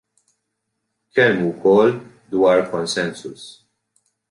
Tkellmu 1.07 1.49
wkoll 1.55 1.91
dwar 2.31 2.59
consensus. 2.71 3.41